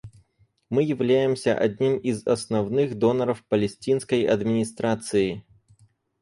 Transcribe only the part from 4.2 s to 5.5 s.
администрации.